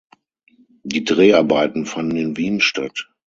Die 0.81 1.03
Dreharbeiten 1.03 1.85
fanden 1.85 2.17
in 2.17 2.35
Wien 2.35 2.59
statt. 2.59 3.07